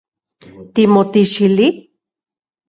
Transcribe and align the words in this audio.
¿Timotixili? 0.75 1.67